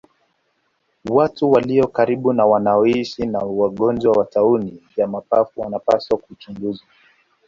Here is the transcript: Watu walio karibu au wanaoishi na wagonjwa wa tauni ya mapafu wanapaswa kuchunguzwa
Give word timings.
Watu 1.09 1.51
walio 1.51 1.87
karibu 1.87 2.33
au 2.41 2.51
wanaoishi 2.51 3.25
na 3.25 3.39
wagonjwa 3.39 4.11
wa 4.17 4.25
tauni 4.25 4.83
ya 4.97 5.07
mapafu 5.07 5.61
wanapaswa 5.61 6.17
kuchunguzwa 6.17 6.87